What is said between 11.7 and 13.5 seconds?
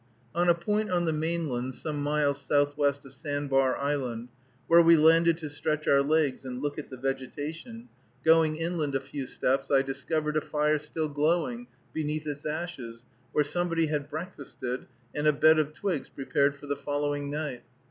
beneath its ashes, where